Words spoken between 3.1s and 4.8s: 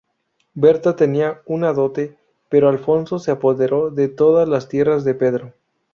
se apoderó de todas las